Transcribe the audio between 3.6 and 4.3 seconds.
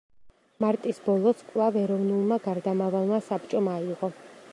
აიღო.